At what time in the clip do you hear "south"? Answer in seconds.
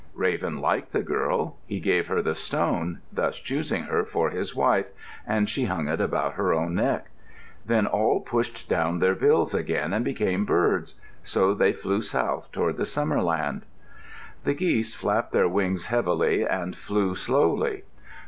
12.01-12.51